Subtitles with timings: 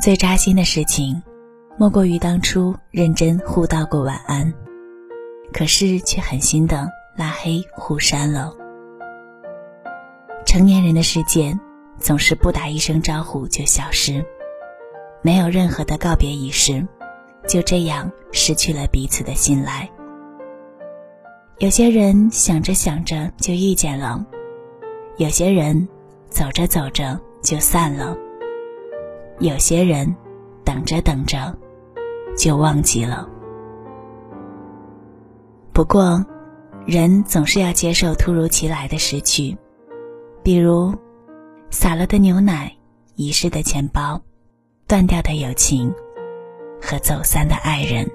[0.00, 1.22] 最扎心的事情，
[1.76, 4.50] 莫过于当初认真互道过晚安，
[5.52, 8.54] 可是却狠心的拉黑互删了。
[10.46, 11.54] 成年人的世界，
[11.98, 14.24] 总是不打一声招呼就消失，
[15.20, 16.88] 没有任何的告别仪式，
[17.46, 19.86] 就这样失去了彼此的信赖。
[21.58, 24.24] 有些人想着想着就遇见了，
[25.18, 25.86] 有些人
[26.30, 28.16] 走着走着就散了。
[29.40, 30.14] 有些人，
[30.64, 31.56] 等着等着，
[32.36, 33.26] 就忘记了。
[35.72, 36.22] 不过，
[36.86, 39.56] 人总是要接受突如其来的失去，
[40.42, 40.94] 比如
[41.70, 42.76] 洒了的牛奶、
[43.14, 44.20] 遗失的钱包、
[44.86, 45.90] 断掉的友情
[46.82, 48.06] 和走散的爱人。